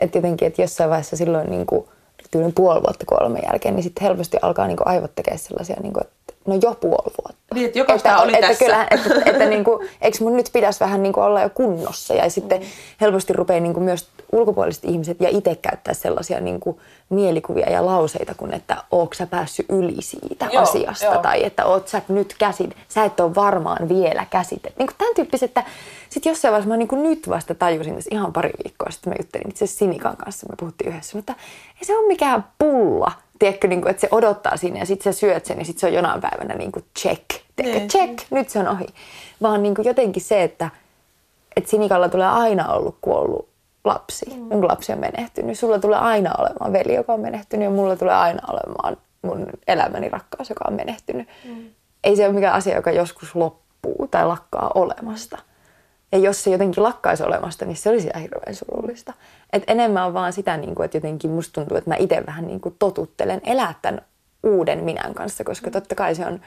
että 0.00 0.18
jotenkin, 0.18 0.48
että 0.48 0.62
jossain 0.62 0.90
vaiheessa 0.90 1.16
silloin 1.16 1.50
niin 1.50 1.66
kuin, 1.66 1.88
tyyliin 2.30 2.54
puoli 2.54 2.82
vuotta 2.82 3.06
kuoleman 3.06 3.42
jälkeen, 3.50 3.76
niin 3.76 3.84
sitten 3.84 4.02
helposti 4.02 4.36
alkaa 4.42 4.66
niin 4.66 4.76
kuin 4.76 4.88
aivot 4.88 5.14
tekemään 5.14 5.38
sellaisia, 5.38 5.76
niin 5.82 5.92
kuin, 5.92 6.04
että 6.04 6.34
no 6.46 6.54
jo 6.62 6.74
puoli 6.74 7.12
vuotta. 7.24 7.54
Niin, 7.54 7.66
että 7.66 7.78
jokaista 7.78 8.18
oli 8.18 8.32
että, 8.34 8.46
tässä. 8.46 8.64
Kyllähän, 8.64 8.86
että, 8.90 9.30
että 9.30 9.46
niin 9.54 9.64
kuin, 9.64 9.88
eikö 10.00 10.18
mun 10.20 10.36
nyt 10.36 10.50
pitäisi 10.52 10.80
vähän 10.80 11.02
niin 11.02 11.12
kuin 11.12 11.24
olla 11.24 11.42
jo 11.42 11.50
kunnossa. 11.50 12.14
Ja 12.14 12.30
sitten 12.30 12.60
mm. 12.60 12.66
helposti 13.00 13.32
rupeaa 13.32 13.60
niin 13.60 13.74
kuin 13.74 13.84
myös 13.84 14.08
ulkopuoliset 14.32 14.84
ihmiset 14.84 15.20
ja 15.20 15.28
itse 15.28 15.54
käyttää 15.54 15.94
sellaisia 15.94 16.40
niin 16.40 16.60
kuin 16.60 16.78
mielikuvia 17.10 17.70
ja 17.70 17.86
lauseita, 17.86 18.34
kun 18.34 18.54
että 18.54 18.84
ootko 18.90 19.14
sä 19.14 19.26
päässyt 19.26 19.66
yli 19.68 19.96
siitä 20.02 20.48
Joo, 20.52 20.62
asiasta. 20.62 21.04
joo. 21.04 21.22
Tai 21.22 21.44
että 21.44 21.64
oot 21.66 21.88
sä 21.88 22.02
nyt 22.08 22.34
käsit, 22.38 22.76
sä 22.88 23.04
et 23.04 23.20
ole 23.20 23.34
varmaan 23.34 23.88
vielä 23.88 24.26
käsite. 24.30 24.72
Niin 24.78 24.86
kuin 24.86 24.96
tämän 24.98 25.14
tyyppiset, 25.14 25.50
että 25.50 25.64
sitten 26.08 26.30
jossain 26.30 26.52
vaiheessa 26.52 26.68
mä 26.68 26.76
niin 26.76 26.88
kuin 26.88 27.02
nyt 27.02 27.28
vasta 27.28 27.54
tajusin, 27.54 27.94
tässä 27.94 28.10
ihan 28.12 28.32
pari 28.32 28.50
viikkoa 28.64 28.90
sitten 28.90 29.10
mä 29.12 29.16
juttelin 29.20 29.50
itse 29.50 29.66
Sinikan 29.66 30.16
kanssa, 30.16 30.46
me 30.50 30.54
puhuttiin 30.60 30.90
yhdessä, 30.90 31.18
mutta 31.18 31.34
ei 31.80 31.84
se 31.86 31.96
ole 31.98 32.06
mikään 32.06 32.44
pulla. 32.58 33.12
Tiedätkö, 33.38 33.68
niin 33.68 33.80
kuin, 33.80 33.90
että 33.90 34.00
se 34.00 34.08
odottaa 34.10 34.56
sinne 34.56 34.78
ja 34.80 34.86
sitten 34.86 35.12
sä 35.14 35.20
syöt 35.20 35.44
sen 35.46 35.58
ja 35.58 35.64
sitten 35.64 35.80
se 35.80 35.86
on 35.86 35.92
jonain 35.92 36.20
päivänä 36.20 36.54
niin 36.54 36.72
kuin 36.72 36.84
check. 36.98 37.24
Tiedätkö, 37.56 37.78
Niin. 37.78 37.88
check, 37.88 38.18
nyt 38.30 38.48
se 38.48 38.58
on 38.58 38.68
ohi. 38.68 38.86
Vaan 39.42 39.62
niin 39.62 39.74
kuin 39.74 39.86
jotenkin 39.86 40.22
se, 40.22 40.42
että, 40.42 40.70
että 41.56 41.70
Sinikalla 41.70 42.08
tulee 42.08 42.26
aina 42.28 42.72
ollut 42.72 42.96
kuollut 43.00 43.48
lapsi. 43.84 44.26
Mm. 44.30 44.40
Mun 44.42 44.68
lapsi 44.68 44.92
on 44.92 44.98
menehtynyt. 44.98 45.58
Sulla 45.58 45.78
tulee 45.78 45.98
aina 45.98 46.34
olemaan 46.38 46.72
veli, 46.72 46.94
joka 46.94 47.12
on 47.12 47.20
menehtynyt 47.20 47.64
ja 47.64 47.70
mulla 47.70 47.96
tulee 47.96 48.14
aina 48.14 48.40
olemaan 48.48 48.96
mun 49.22 49.46
elämäni 49.68 50.08
rakkaus, 50.08 50.48
joka 50.50 50.64
on 50.68 50.74
menehtynyt. 50.74 51.28
Mm. 51.44 51.64
Ei 52.04 52.16
se 52.16 52.26
ole 52.26 52.32
mikään 52.32 52.54
asia, 52.54 52.76
joka 52.76 52.90
joskus 52.90 53.34
loppuu 53.34 54.08
tai 54.10 54.26
lakkaa 54.26 54.70
olemasta. 54.74 55.38
Ja 56.12 56.18
jos 56.18 56.44
se 56.44 56.50
jotenkin 56.50 56.82
lakkaisi 56.82 57.22
olemasta, 57.22 57.64
niin 57.64 57.76
se 57.76 57.90
olisi 57.90 58.08
ihan 58.08 58.22
hirveän 58.22 58.54
surullista. 58.54 59.12
Et 59.52 59.62
enemmän 59.66 60.06
on 60.06 60.14
vaan 60.14 60.32
sitä, 60.32 60.56
niin 60.56 60.74
kuin, 60.74 60.84
että 60.84 60.96
jotenkin 60.96 61.30
musta 61.30 61.52
tuntuu, 61.52 61.76
että 61.76 61.90
mä 61.90 61.96
itse 61.98 62.22
vähän 62.26 62.46
niin 62.46 62.60
kuin 62.60 62.76
totuttelen 62.78 63.40
elää 63.44 63.74
tämän 63.82 64.00
uuden 64.42 64.84
minän 64.84 65.14
kanssa, 65.14 65.44
koska 65.44 65.70
totta 65.70 65.94
kai 65.94 66.14
se 66.14 66.26
on, 66.26 66.40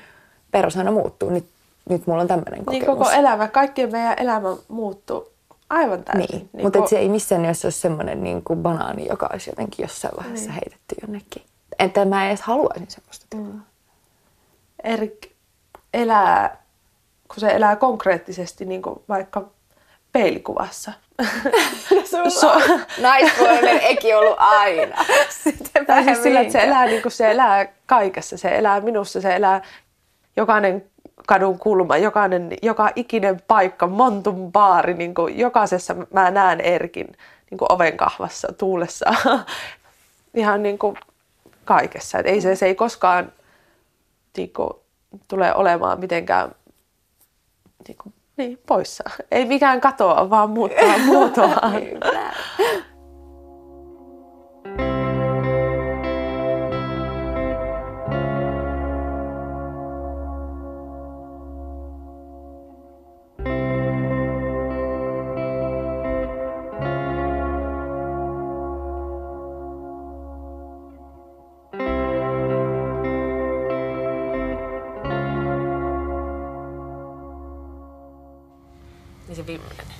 perusana 0.51 0.91
muuttuu. 0.91 1.29
Nyt, 1.29 1.45
nyt 1.89 2.07
mulla 2.07 2.21
on 2.21 2.27
tämmöinen 2.27 2.65
kokemus. 2.65 2.87
Niin 2.87 2.97
koko 2.97 3.09
elämä, 3.09 3.47
kaikkien 3.47 3.91
meidän 3.91 4.15
elämä 4.17 4.49
muuttuu 4.67 5.34
aivan 5.75 6.03
täysin. 6.03 6.49
Niin, 6.53 6.63
mutta 6.63 6.79
et 6.79 6.87
se 6.87 6.99
ei 6.99 7.09
missään 7.09 7.41
nimessä 7.41 7.65
ole 7.67 7.71
semmoinen 7.71 8.23
niin 8.23 8.43
kuin 8.43 8.59
banaani, 8.63 9.07
joka 9.07 9.29
olisi 9.33 9.49
jotenkin 9.49 9.83
jossain 9.83 10.13
vaiheessa 10.17 10.49
Niin. 10.49 10.53
heitetty 10.53 10.95
jonnekin. 11.01 11.43
Että 11.79 12.05
mä 12.05 12.27
edes 12.27 12.41
haluaisin 12.41 12.87
semmoista 12.91 13.25
tilaa. 13.29 13.45
Mm. 13.45 13.61
Erik 14.83 15.31
elää, 15.93 16.57
kun 17.27 17.39
se 17.39 17.47
elää 17.47 17.75
konkreettisesti 17.75 18.65
niin 18.65 18.81
kuin 18.81 18.99
vaikka 19.09 19.49
peilikuvassa. 20.11 20.91
So, 22.29 22.51
Naispuolinen 23.01 23.79
eki 23.81 24.13
ollut 24.13 24.35
aina. 24.37 25.05
Sitten 25.43 25.85
Tai 25.85 26.03
siis 26.03 26.23
sillä, 26.23 26.39
että 26.39 26.51
se 26.51 26.59
elää, 26.63 26.85
niin 26.85 27.01
kuin 27.01 27.11
se 27.11 27.31
elää 27.31 27.67
kaikessa. 27.85 28.37
Se 28.37 28.57
elää 28.57 28.81
minussa, 28.81 29.21
se 29.21 29.35
elää 29.35 29.61
jokainen 30.37 30.85
kadun 31.27 31.59
kulma, 31.59 31.97
jokainen, 31.97 32.51
joka 32.61 32.89
ikinen 32.95 33.41
paikka, 33.47 33.87
Montun 33.87 34.51
baari, 34.51 34.93
niin 34.93 35.13
kuin 35.13 35.39
jokaisessa 35.39 35.95
mä 36.13 36.31
näen 36.31 36.61
Erkin 36.61 37.07
niin 37.51 37.57
kuin 37.57 37.71
oven 37.71 37.97
kahvassa, 37.97 38.47
tuulessa, 38.57 39.05
ihan 40.33 40.63
niin 40.63 40.77
kuin 40.77 40.95
kaikessa. 41.65 42.19
Et 42.19 42.25
ei 42.25 42.41
se, 42.41 42.55
se 42.55 42.65
ei 42.65 42.75
koskaan 42.75 43.31
niin 44.37 44.53
kuin, 44.53 44.69
tule 45.27 45.55
olemaan 45.55 45.99
mitenkään 45.99 46.55
niin, 47.87 47.97
kuin, 48.03 48.13
niin, 48.37 48.59
poissa. 48.67 49.03
Ei 49.31 49.45
mikään 49.45 49.81
katoa, 49.81 50.29
vaan 50.29 50.49
muuttaa 50.49 50.97
muotoaan. 51.05 51.73
Niin 79.45 79.61
viimeinen. 79.61 79.95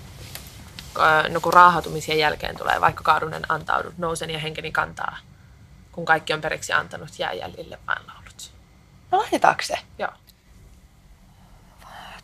Ää, 0.99 1.29
No 1.29 1.39
kun 1.41 1.53
raahautumisen 1.53 2.19
jälkeen 2.19 2.57
tulee, 2.57 2.81
vaikka 2.81 3.03
kaadunen 3.03 3.51
antaudut, 3.51 3.97
nousen 3.97 4.29
ja 4.29 4.39
henkeni 4.39 4.71
kantaa. 4.71 5.17
Kun 5.91 6.05
kaikki 6.05 6.33
on 6.33 6.41
periksi 6.41 6.73
antanut, 6.73 7.19
jää 7.19 7.33
jäljille 7.33 7.79
vain 7.87 8.07
laulut. 8.07 8.53
No 9.11 9.17
laitetaanko 9.17 9.61
se? 9.61 9.77
Joo. 9.97 10.09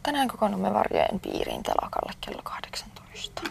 Tänään 0.04 0.28
kokoonnumme 0.28 0.74
varjojen 0.74 1.20
piiriin 1.20 1.64
telakalle 1.64 2.14
kello 2.22 2.42
18. 2.44 3.42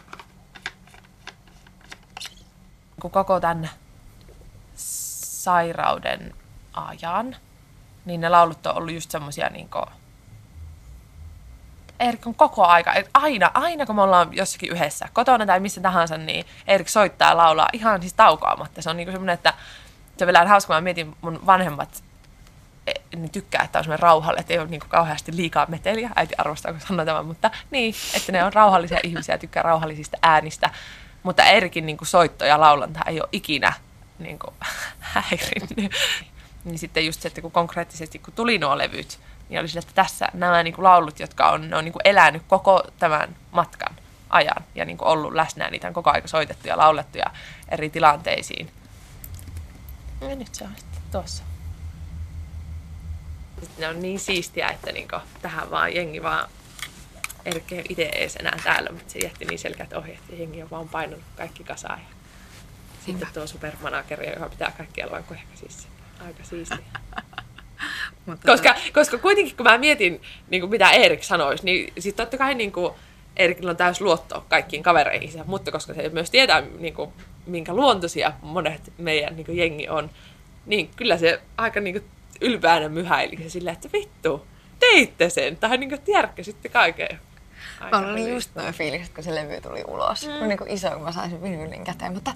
Kun 3.00 3.11
koko 3.11 3.41
tämän 3.41 3.71
sairauden 4.75 6.35
ajan, 6.73 7.37
niin 8.05 8.21
ne 8.21 8.29
laulut 8.29 8.67
on 8.67 8.77
ollut 8.77 8.95
just 8.95 9.11
semmosia 9.11 9.49
niinku... 9.49 9.79
Erik 12.00 12.26
on 12.26 12.35
koko 12.35 12.64
aika, 12.64 12.95
et 12.95 13.11
aina, 13.14 13.50
aina 13.54 13.87
kun 13.87 13.97
me 13.97 14.02
ollaan 14.02 14.28
jossakin 14.37 14.73
yhdessä, 14.73 15.09
kotona 15.12 15.47
tai 15.47 15.61
missä 15.61 15.80
tahansa, 15.80 16.16
niin 16.19 16.47
Erik 16.66 16.88
soittaa 16.88 17.28
ja 17.28 17.37
laulaa 17.37 17.69
ihan 17.73 18.00
siis 18.00 18.14
taukoamatta. 18.14 18.83
Se 18.83 18.90
on 18.90 18.97
niinku 18.97 19.12
semmoinen, 19.12 19.35
että 19.35 19.54
se 20.16 20.25
on 20.25 20.26
vielä 20.26 20.49
hauska, 20.49 20.75
mä 20.75 20.80
mietin 20.80 21.16
mun 21.21 21.47
vanhemmat 21.47 22.02
e- 22.87 23.16
niin 23.16 23.30
tykkää, 23.30 23.62
että 23.64 23.78
on 23.78 23.85
semmoinen 23.85 24.02
rauhalle, 24.02 24.40
että 24.40 24.52
ei 24.52 24.59
ole 24.59 24.69
niin 24.69 24.80
kauheasti 24.88 25.37
liikaa 25.37 25.66
meteliä. 25.69 26.11
Äiti 26.16 26.35
arvostaa, 26.38 26.73
kun 26.73 26.80
sanoo 26.80 27.07
tämän, 27.07 27.26
mutta 27.26 27.50
niin, 27.71 27.95
että 28.16 28.33
ne 28.33 28.45
on 28.45 28.52
rauhallisia 28.52 29.00
ihmisiä, 29.09 29.38
tykkää 29.38 29.62
rauhallisista 29.62 30.19
äänistä. 30.23 30.71
Mutta 31.23 31.45
Erikin 31.45 31.87
niin 31.87 31.99
soitto 32.02 32.45
ja 32.45 32.61
laulanta 32.61 33.00
ei 33.07 33.21
ole 33.21 33.28
ikinä 33.33 33.73
niin 34.19 34.38
kuin, 34.38 34.54
häirinnyt. 35.00 35.92
Niin 36.64 36.79
sitten 36.79 37.07
just 37.07 37.23
se, 37.23 37.29
että 37.29 37.40
kun 37.40 37.52
konkreettisesti 37.52 38.19
kun 38.19 38.35
tuli 38.35 38.59
nuo 38.59 38.79
levyt, 38.79 39.21
niin 39.49 39.61
oli 39.61 39.69
sille, 39.69 39.79
että 39.79 39.95
tässä 39.95 40.29
nämä 40.35 40.62
niin 40.62 40.75
kuin 40.75 40.83
laulut, 40.83 41.21
jotka 41.21 41.50
on, 41.50 41.71
ne 41.71 41.76
on 41.76 41.85
niin 41.85 41.93
kuin 41.93 42.02
elänyt 42.05 42.43
koko 42.49 42.83
tämän 42.99 43.37
matkan, 43.50 43.97
ajan 44.31 44.64
ja 44.75 44.85
niin 44.85 44.99
kuin 44.99 45.09
ollut 45.09 45.35
läsnä 45.35 45.71
niitä 45.71 45.88
on 45.88 45.95
koko 45.95 46.11
aika 46.11 46.29
soitettu 46.29 46.69
ja 46.69 46.79
laulettu 46.79 47.19
ja 47.19 47.31
eri 47.69 47.90
tilanteisiin. 47.90 48.71
Ja 50.21 50.37
nyt 50.37 50.55
se 50.55 50.64
on 50.64 50.75
sitten 50.76 51.02
tuossa. 51.12 51.43
Sitten 53.61 53.81
ne 53.81 53.88
on 53.88 54.02
niin 54.02 54.21
siistiä, 54.21 54.69
että 54.69 54.93
niin 54.93 55.09
kuin, 55.09 55.23
tähän 55.43 55.71
vaan 55.71 55.95
jengi 55.95 56.23
vaan 56.23 56.49
Erkki 57.45 57.75
ei 57.75 57.87
itse 57.88 58.02
edes 58.02 58.37
enää 58.37 58.59
täällä, 58.64 58.90
mutta 58.90 59.12
se 59.12 59.19
jätti 59.19 59.45
niin 59.45 59.59
selkeät 59.59 59.93
ohjeet 59.93 60.21
ja 60.29 60.37
jengi 60.37 60.62
on 60.62 60.71
vaan 60.71 60.88
painanut 60.88 61.25
kaikki 61.37 61.64
kasaan. 61.64 61.99
Ja 62.00 62.07
sitten 63.07 63.29
tuo 63.35 63.47
supermanageri, 63.47 64.31
joka 64.31 64.49
pitää 64.49 64.73
kaikki 64.76 65.02
olevan 65.02 65.25
kuin 65.25 65.38
ehkä 65.38 65.57
siis 65.57 65.88
aika 66.27 66.45
siistiä. 66.45 66.79
Mutta 68.27 68.53
Koska, 68.53 68.75
koska 68.95 69.19
kuitenkin 69.19 69.57
kun 69.57 69.67
mä 69.67 69.79
mietin, 69.79 70.23
niin 70.50 70.61
kuin 70.61 70.71
mitä 70.71 70.91
Erik 70.91 71.23
sanoisi, 71.23 71.65
niin 71.65 71.93
sitten 71.99 72.27
totta 72.27 72.39
kai 72.39 72.55
niin 72.55 72.73
kuin 72.73 72.95
Erikillä 73.37 73.71
on 73.71 73.77
täys 73.77 74.00
luotto 74.00 74.45
kaikkiin 74.49 74.83
kavereihinsa, 74.83 75.45
mutta 75.47 75.73
koska 75.73 75.95
se 75.95 76.09
myös 76.09 76.31
tietää, 76.31 76.62
niin 76.79 76.95
kuin, 76.95 77.11
minkä 77.47 77.75
luontoisia 77.75 78.33
monet 78.43 78.93
meidän 78.99 79.37
niin 79.37 79.47
kuin 79.47 79.59
jengi 79.59 79.89
on, 79.89 80.11
niin 80.67 80.91
kyllä 80.97 81.19
se 81.19 81.41
aika 81.57 81.81
niin 81.81 81.95
kuin 81.95 82.05
ylpeänä 82.41 82.89
myhäili 82.89 83.37
se 83.37 83.49
silleen, 83.49 83.75
että 83.75 83.89
vittu, 83.93 84.47
teitte 84.79 85.31
sen, 85.31 85.57
tai 85.57 85.77
niin 85.77 85.91
kuin 85.91 86.00
järkkäsitte 86.07 86.69
kaiken. 86.69 87.21
Aika 87.81 87.99
Mulla 87.99 88.12
oli 88.12 88.21
hyvin. 88.21 88.35
just 88.35 88.50
noin 88.55 88.75
fiilikset, 88.75 89.15
kun 89.15 89.25
se 89.25 89.35
levy 89.35 89.61
tuli 89.61 89.85
ulos. 89.89 90.27
Mm. 90.27 90.39
Kun 90.39 90.49
niinku 90.49 90.65
iso, 90.69 90.91
kun 90.91 91.03
mä 91.03 91.12
sain 91.12 91.31
sen 91.31 91.85
käteen. 91.85 92.15
Mutta 92.15 92.35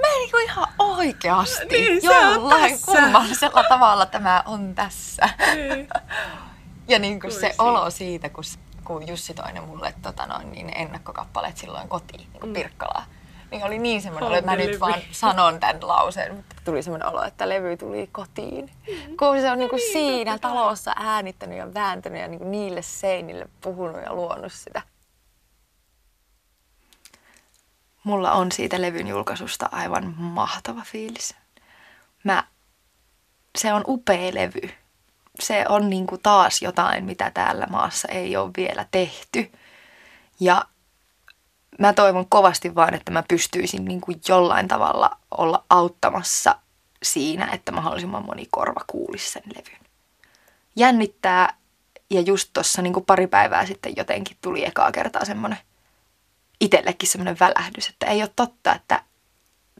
mä 0.00 0.14
niinku 0.18 0.36
ihan 0.36 0.68
oikeasti 0.78 1.66
Niin, 1.70 2.00
jollain 2.02 2.78
kummallisella 2.86 3.64
tavalla 3.68 4.06
tämä 4.06 4.42
on 4.46 4.74
tässä. 4.74 5.28
Niin. 5.54 5.88
ja 6.88 6.98
niinku 6.98 7.26
Tuli 7.26 7.40
se 7.40 7.54
olo 7.58 7.90
siitä, 7.90 8.28
kun, 8.28 8.44
kun 8.84 9.08
Jussi 9.08 9.34
toi 9.34 9.52
ne 9.52 9.60
mulle 9.60 9.94
tota 10.02 10.26
noin, 10.26 10.52
niin 10.52 10.72
ennakkokappaleet 10.76 11.56
silloin 11.56 11.88
kotiin, 11.88 12.28
niin 12.32 12.46
mm. 12.46 12.52
Pirkkalaa. 12.52 13.04
Niin 13.50 13.64
oli 13.64 13.78
niin 13.78 14.02
semmoinen 14.02 14.32
että 14.32 14.50
mä 14.50 14.56
nyt 14.56 14.80
vaan 14.80 15.00
sanon 15.10 15.60
tämän 15.60 15.76
lauseen, 15.82 16.34
mutta 16.36 16.56
tuli 16.64 16.82
semmoinen 16.82 17.08
olo, 17.08 17.22
että 17.22 17.48
levy 17.48 17.76
tuli 17.76 18.08
kotiin. 18.12 18.70
Mm. 18.88 19.16
Kun 19.16 19.40
se 19.40 19.50
on 19.50 19.58
niinku 19.58 19.78
siinä 19.92 20.38
talossa 20.38 20.92
äänittänyt 20.96 21.58
ja 21.58 21.74
vääntänyt 21.74 22.20
ja 22.20 22.28
niinku 22.28 22.48
niille 22.48 22.82
seinille 22.82 23.48
puhunut 23.60 24.02
ja 24.02 24.14
luonut 24.14 24.52
sitä. 24.52 24.82
Mulla 28.10 28.32
on 28.32 28.52
siitä 28.52 28.80
levyn 28.80 29.06
julkaisusta 29.06 29.68
aivan 29.72 30.14
mahtava 30.18 30.82
fiilis. 30.84 31.34
Mä, 32.24 32.44
se 33.58 33.72
on 33.72 33.84
upea 33.86 34.34
levy. 34.34 34.70
Se 35.40 35.64
on 35.68 35.90
niinku 35.90 36.18
taas 36.18 36.62
jotain, 36.62 37.04
mitä 37.04 37.30
täällä 37.30 37.66
maassa 37.66 38.08
ei 38.08 38.36
ole 38.36 38.50
vielä 38.56 38.86
tehty. 38.90 39.52
Ja 40.40 40.64
mä 41.78 41.92
toivon 41.92 42.26
kovasti 42.28 42.74
vaan, 42.74 42.94
että 42.94 43.10
mä 43.10 43.22
pystyisin 43.28 43.84
niinku 43.84 44.12
jollain 44.28 44.68
tavalla 44.68 45.16
olla 45.30 45.64
auttamassa 45.70 46.56
siinä, 47.02 47.46
että 47.52 47.72
mahdollisimman 47.72 48.24
moni 48.26 48.46
korva 48.50 48.84
kuulisi 48.86 49.30
sen 49.30 49.42
levyn. 49.56 49.80
Jännittää 50.76 51.56
ja 52.10 52.20
just 52.20 52.50
tuossa 52.52 52.82
niinku 52.82 53.00
pari 53.00 53.26
päivää 53.26 53.66
sitten 53.66 53.96
jotenkin 53.96 54.36
tuli 54.42 54.64
ekaa 54.64 54.92
kertaa 54.92 55.24
semmoinen 55.24 55.58
itsellekin 56.60 57.08
semmoinen 57.08 57.36
välähdys, 57.40 57.88
että 57.88 58.06
ei 58.06 58.22
ole 58.22 58.30
totta, 58.36 58.74
että 58.74 59.02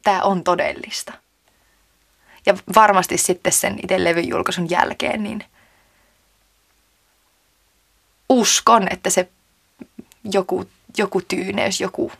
tämä 0.02 0.22
on 0.22 0.44
todellista. 0.44 1.12
Ja 2.46 2.54
varmasti 2.74 3.18
sitten 3.18 3.52
sen 3.52 3.78
itse 3.82 4.04
levyn 4.04 4.28
julkaisun 4.28 4.70
jälkeen, 4.70 5.22
niin 5.22 5.44
uskon, 8.28 8.86
että 8.90 9.10
se 9.10 9.28
joku, 10.24 10.70
joku 10.98 11.20
tyyneys, 11.20 11.80
joku, 11.80 12.12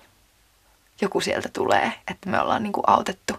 joku 1.01 1.21
sieltä 1.21 1.49
tulee, 1.53 1.93
että 2.11 2.31
me 2.31 2.41
ollaan 2.41 2.63
niin 2.63 2.73
kuin 2.73 2.85
autettu 2.87 3.35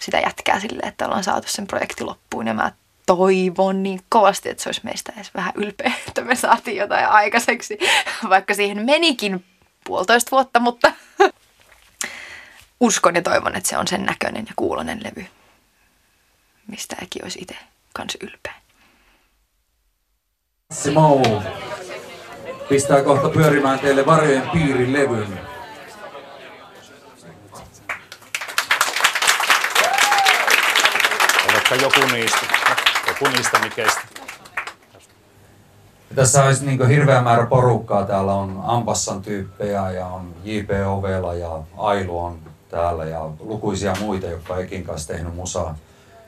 sitä 0.00 0.18
jätkää 0.18 0.60
silleen, 0.60 0.88
että 0.88 1.06
ollaan 1.06 1.24
saatu 1.24 1.48
sen 1.50 1.66
projekti 1.66 2.04
loppuun 2.04 2.46
ja 2.46 2.54
mä 2.54 2.72
toivon 3.06 3.82
niin 3.82 4.00
kovasti, 4.08 4.48
että 4.48 4.62
se 4.62 4.68
olisi 4.68 4.80
meistä 4.84 5.12
edes 5.16 5.34
vähän 5.34 5.52
ylpeä, 5.56 5.92
että 6.08 6.22
me 6.22 6.34
saatiin 6.34 6.76
jotain 6.76 7.08
aikaiseksi, 7.08 7.78
vaikka 8.28 8.54
siihen 8.54 8.86
menikin 8.86 9.44
puolitoista 9.86 10.30
vuotta, 10.30 10.60
mutta 10.60 10.92
uskon 12.80 13.14
ja 13.14 13.22
toivon, 13.22 13.56
että 13.56 13.68
se 13.68 13.78
on 13.78 13.88
sen 13.88 14.04
näköinen 14.04 14.44
ja 14.46 14.52
kuulonen 14.56 15.00
levy, 15.04 15.26
mistä 16.66 16.96
äkin 17.02 17.24
olisi 17.24 17.38
itse 17.42 17.56
kans 17.92 18.18
ylpeä. 18.20 18.54
Simo 20.72 21.22
pistää 22.68 23.02
kohta 23.02 23.28
pyörimään 23.28 23.78
teille 23.78 24.06
varjojen 24.06 24.50
piirin 24.50 24.92
levyn. 24.92 25.40
Vaikka 31.52 31.74
joku 31.74 32.06
niistä, 32.12 32.46
joku 33.06 33.28
niistä 33.28 33.58
mikeistä. 33.58 34.15
Tässä 36.16 36.44
olisi 36.44 36.66
niin 36.66 36.88
hirveä 36.88 37.22
määrä 37.22 37.46
porukkaa. 37.46 38.06
Täällä 38.06 38.34
on 38.34 38.62
Ampassan 38.64 39.22
tyyppejä 39.22 39.90
ja 39.90 40.06
on 40.06 40.34
J.P. 40.44 40.70
Ovela 40.86 41.34
ja 41.34 41.62
Ailu 41.76 42.24
on 42.24 42.38
täällä 42.68 43.04
ja 43.04 43.30
lukuisia 43.40 43.96
muita, 44.00 44.26
jotka 44.26 44.58
Ekin 44.58 44.84
kanssa 44.84 45.12
tehnyt 45.12 45.34
musaa. 45.34 45.76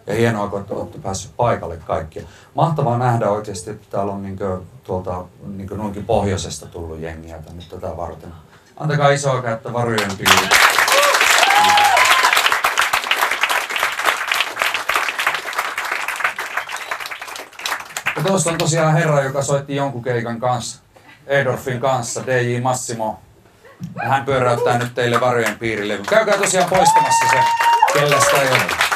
Ja 0.07 0.15
hienoa, 0.15 0.49
kun 0.49 0.65
olette 0.71 0.99
päässyt 0.99 1.37
paikalle 1.37 1.77
kaikki. 1.77 2.27
Mahtavaa 2.55 2.99
nähdä 2.99 3.31
oikeasti, 3.31 3.71
että 3.71 3.87
täällä 3.91 4.13
on 4.13 4.23
niin 4.23 4.39
tuolta 4.85 5.25
niin 5.47 5.69
noinkin 5.71 6.05
pohjoisesta 6.05 6.67
tullut 6.67 7.01
jengiä 7.01 7.39
tänne 7.39 7.63
tätä 7.71 7.97
varten. 7.97 8.33
Antakaa 8.77 9.11
isoa 9.11 9.43
kättä 9.43 9.73
varojen 9.73 10.17
piiriin. 10.19 10.98
Ja 18.19 18.25
tuossa 18.25 18.51
on 18.51 18.59
tosiaan 18.59 18.93
herra, 18.93 19.23
joka 19.23 19.43
soitti 19.43 19.77
jonkun 19.77 20.03
keikan 20.03 20.41
kanssa, 20.41 20.83
Edorfin 21.27 21.81
kanssa, 21.81 22.27
DJ 22.27 22.61
Massimo. 22.61 23.19
Ja 24.03 24.09
hän 24.09 24.25
pyöräyttää 24.25 24.79
nyt 24.79 24.95
teille 24.95 25.21
varojen 25.21 25.59
piirille. 25.59 25.99
Käykää 26.09 26.39
tosiaan 26.39 26.71
poistamassa 26.71 27.27
se, 27.31 27.39
kellä 27.95 28.21
sitä 28.21 28.43
ei 28.43 28.49
ole. 28.49 28.88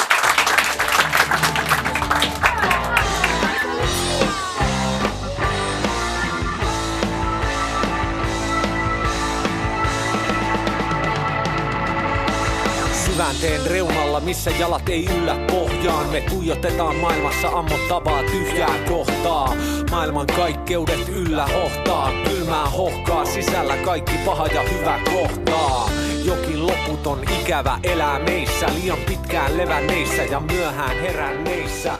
Missä 14.24 14.50
jalat 14.50 14.88
ei 14.88 15.06
yllä 15.16 15.36
pohjaan. 15.50 16.06
Me 16.06 16.20
tuijotetaan 16.20 16.96
maailmassa 16.96 17.48
ammottavaa 17.48 18.22
tyhjää 18.22 18.78
kohtaa. 18.88 19.54
Maailman 19.90 20.26
kaikkeudet 20.26 21.08
yllä 21.08 21.46
hohtaa 21.46 22.12
Kylmää 22.28 22.66
hohkaa, 22.66 23.24
sisällä 23.24 23.76
kaikki 23.76 24.18
paha 24.24 24.46
ja 24.46 24.62
hyvä 24.62 25.00
kohtaa. 25.12 25.90
Jokin 26.24 26.66
loputon 26.66 27.20
ikävä 27.40 27.78
elää 27.82 28.18
meissä 28.18 28.66
Liian 28.74 28.98
pitkään 28.98 29.58
levänneissä 29.58 30.22
ja 30.22 30.40
myöhään 30.40 31.00
heränneissä 31.00 31.98